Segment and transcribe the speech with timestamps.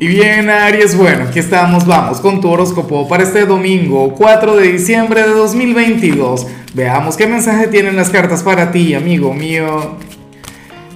[0.00, 4.72] Y bien, Aries, bueno, aquí estamos, vamos con tu horóscopo para este domingo 4 de
[4.72, 6.48] diciembre de 2022.
[6.74, 9.96] Veamos qué mensaje tienen las cartas para ti, amigo mío.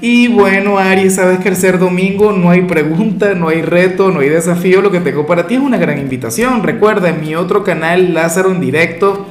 [0.00, 4.20] Y bueno, Aries, sabes que el ser domingo no hay pregunta, no hay reto, no
[4.20, 4.80] hay desafío.
[4.80, 6.62] Lo que tengo para ti es una gran invitación.
[6.62, 9.26] Recuerda, en mi otro canal, Lázaro en directo,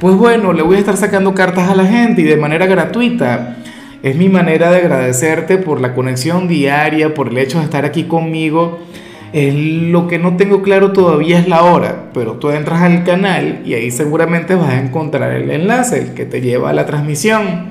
[0.00, 3.58] pues bueno, le voy a estar sacando cartas a la gente y de manera gratuita.
[4.02, 8.04] Es mi manera de agradecerte por la conexión diaria, por el hecho de estar aquí
[8.04, 8.80] conmigo
[9.34, 13.74] lo que no tengo claro todavía es la hora, pero tú entras al canal y
[13.74, 17.70] ahí seguramente vas a encontrar el enlace, el que te lleva a la transmisión.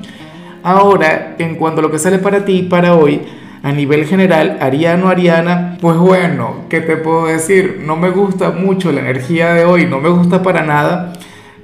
[0.62, 3.22] Ahora, en cuanto a lo que sale para ti para hoy,
[3.64, 7.82] a nivel general, Ariano, Ariana, pues bueno, ¿qué te puedo decir?
[7.86, 11.14] No me gusta mucho la energía de hoy, no me gusta para nada,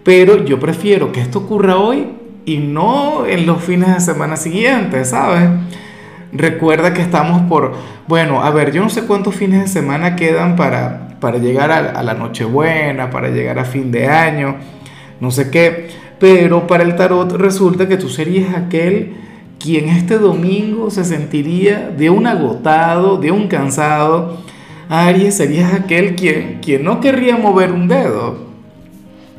[0.06, 2.08] pero yo prefiero que esto ocurra hoy
[2.46, 5.50] y no en los fines de semana siguientes, ¿sabes?
[6.32, 7.74] Recuerda que estamos por,
[8.08, 12.04] bueno, a ver, yo no sé cuántos fines de semana quedan para, para llegar a,
[12.04, 14.58] la Nochebuena, para llegar a fin de año,
[15.20, 19.16] no sé qué, pero para el tarot resulta que tú serías aquel
[19.58, 24.38] quien este domingo se sentiría de un agotado, de un cansado.
[24.88, 28.38] Aries serías aquel quien, quien no querría mover un dedo,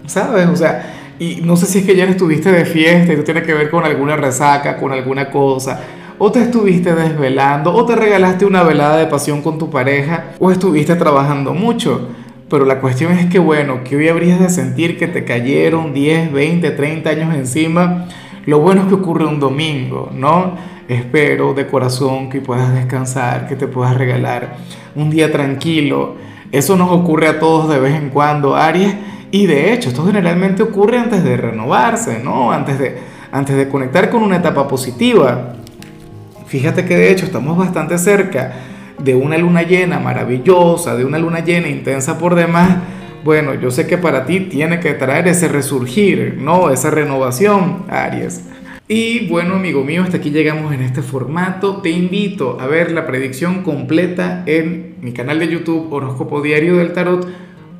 [0.06, 0.48] ¿sabes?
[0.48, 3.54] O sea, y no sé si es que ya estuviste de fiesta y tú que
[3.54, 5.80] ver con alguna resaca, con alguna cosa
[6.22, 10.50] o te estuviste desvelando, o te regalaste una velada de pasión con tu pareja, o
[10.50, 12.08] estuviste trabajando mucho.
[12.50, 16.30] Pero la cuestión es que, bueno, que hoy habrías de sentir que te cayeron 10,
[16.30, 18.04] 20, 30 años encima.
[18.44, 20.56] Lo bueno es que ocurre un domingo, ¿no?
[20.88, 24.56] Espero de corazón que puedas descansar, que te puedas regalar
[24.94, 26.16] un día tranquilo.
[26.52, 28.94] Eso nos ocurre a todos de vez en cuando, Aries.
[29.30, 32.52] Y de hecho, esto generalmente ocurre antes de renovarse, ¿no?
[32.52, 32.98] Antes de,
[33.32, 35.54] antes de conectar con una etapa positiva.
[36.50, 38.52] Fíjate que de hecho estamos bastante cerca
[38.98, 42.76] de una luna llena maravillosa, de una luna llena intensa por demás.
[43.22, 46.70] Bueno, yo sé que para ti tiene que traer ese resurgir, ¿no?
[46.70, 48.46] Esa renovación, Aries.
[48.88, 51.82] Y bueno, amigo mío, hasta aquí llegamos en este formato.
[51.82, 56.92] Te invito a ver la predicción completa en mi canal de YouTube Horóscopo Diario del
[56.92, 57.28] Tarot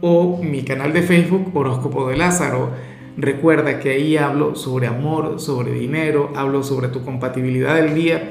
[0.01, 2.71] o mi canal de Facebook Horóscopo de Lázaro.
[3.17, 8.31] Recuerda que ahí hablo sobre amor, sobre dinero, hablo sobre tu compatibilidad del día